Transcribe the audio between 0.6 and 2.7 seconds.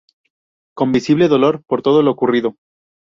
Con visible dolor por todo lo ocurrido.